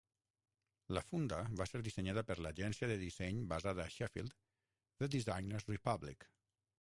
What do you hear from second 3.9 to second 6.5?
Sheffield, The Designers Republic.